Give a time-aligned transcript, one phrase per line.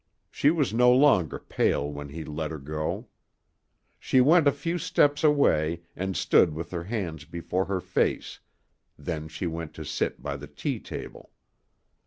[0.31, 3.09] She was no longer pale when he let her go.
[3.99, 8.39] She went a few steps away and stood with her hands before her face,
[8.97, 11.29] then she went to sit by the tea table.